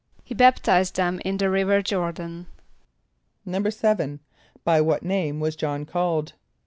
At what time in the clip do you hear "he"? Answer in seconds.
0.23-0.33